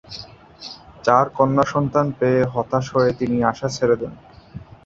চার 1.03 1.25
কন্যা 1.37 1.65
সন্তান 1.73 2.05
পেয়ে 2.19 2.41
হতাশ 2.53 2.85
হয়ে 2.95 3.11
তিনি 3.19 3.37
আশা 3.51 3.67
ছেড়ে 3.75 3.95
দেন। 4.01 4.13